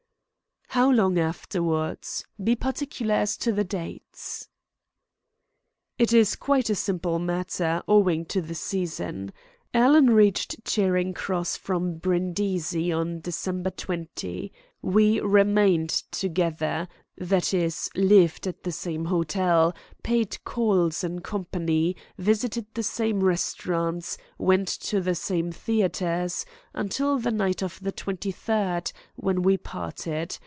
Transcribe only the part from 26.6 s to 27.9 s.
until the night of